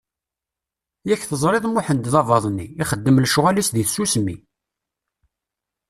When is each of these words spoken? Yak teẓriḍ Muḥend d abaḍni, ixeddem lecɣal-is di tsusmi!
Yak 1.07 1.21
teẓriḍ 1.29 1.65
Muḥend 1.67 2.05
d 2.13 2.15
abaḍni, 2.21 2.67
ixeddem 2.83 3.21
lecɣal-is 3.23 3.69
di 3.75 3.83
tsusmi! 3.85 4.37